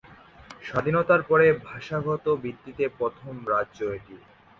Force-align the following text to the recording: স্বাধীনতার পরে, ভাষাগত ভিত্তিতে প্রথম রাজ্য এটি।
স্বাধীনতার 0.63 1.21
পরে, 1.23 1.45
ভাষাগত 1.63 2.25
ভিত্তিতে 2.43 2.85
প্রথম 2.99 3.33
রাজ্য 3.47 3.79
এটি। 3.97 4.15